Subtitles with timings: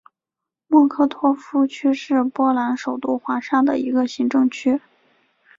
[0.65, 4.81] 莫科托夫区是波兰首都华沙的一个行政区。